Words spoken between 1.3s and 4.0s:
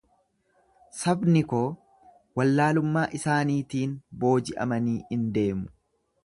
koo wallaalummaa isaaniitiin